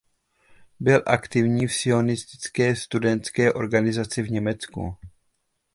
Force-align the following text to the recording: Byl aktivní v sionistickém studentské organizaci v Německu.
Byl 0.79 1.03
aktivní 1.05 1.67
v 1.67 1.73
sionistickém 1.73 2.75
studentské 2.75 3.53
organizaci 3.53 4.21
v 4.21 4.31
Německu. 4.31 4.97